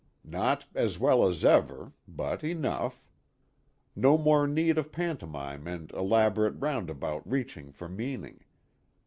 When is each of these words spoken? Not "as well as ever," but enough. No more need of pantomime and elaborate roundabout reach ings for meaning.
Not 0.25 0.65
"as 0.73 0.97
well 0.97 1.27
as 1.27 1.45
ever," 1.45 1.93
but 2.07 2.43
enough. 2.43 3.03
No 3.95 4.17
more 4.17 4.47
need 4.47 4.79
of 4.79 4.91
pantomime 4.91 5.67
and 5.67 5.91
elaborate 5.91 6.55
roundabout 6.59 7.21
reach 7.29 7.55
ings 7.55 7.75
for 7.75 7.87
meaning. 7.87 8.43